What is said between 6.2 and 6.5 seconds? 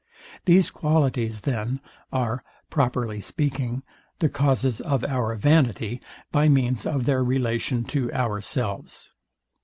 by